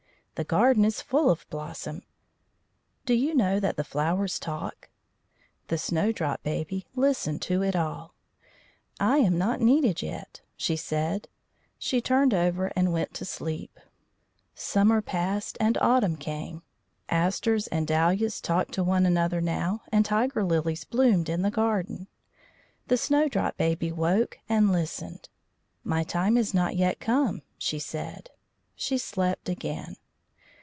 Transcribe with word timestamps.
"The 0.35 0.45
garden 0.45 0.85
is 0.85 1.03
full 1.03 1.29
of 1.29 1.47
blossom." 1.51 2.01
Do 3.05 3.13
you 3.13 3.35
know 3.35 3.59
that 3.59 3.77
the 3.77 3.83
flowers 3.83 4.39
talk? 4.39 4.89
The 5.67 5.77
Snowdrop 5.77 6.41
Baby 6.41 6.87
listened 6.95 7.43
to 7.43 7.61
it 7.61 7.75
all. 7.75 8.15
"I 8.99 9.17
am 9.19 9.37
not 9.37 9.61
needed 9.61 10.01
yet," 10.01 10.41
she 10.57 10.75
said. 10.75 11.27
She 11.77 12.01
turned 12.01 12.33
over 12.33 12.71
and 12.75 12.91
went 12.91 13.13
to 13.15 13.25
sleep. 13.25 13.79
Summer 14.55 14.99
passed, 14.99 15.57
and 15.59 15.77
autumn 15.79 16.17
came. 16.17 16.63
Asters 17.07 17.67
and 17.67 17.85
dahlias 17.85 18.41
talked 18.41 18.71
to 18.73 18.83
one 18.83 19.05
another 19.05 19.41
now, 19.41 19.83
and 19.91 20.03
tiger 20.03 20.43
lilies 20.43 20.85
bloomed 20.85 21.29
in 21.29 21.43
the 21.43 21.51
garden. 21.51 22.07
The 22.87 22.97
Snowdrop 22.97 23.57
Baby 23.57 23.91
woke 23.91 24.39
and 24.49 24.71
listened. 24.71 25.29
"My 25.83 26.01
time 26.03 26.35
is 26.35 26.51
not 26.51 26.75
yet 26.75 26.99
come," 26.99 27.43
she 27.59 27.77
said. 27.77 28.31
She 28.75 28.97
slept 28.97 29.47
again. 29.47 29.97